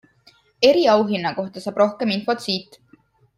[0.69, 2.81] Eriauhinna kohta saab rohkem infot siit.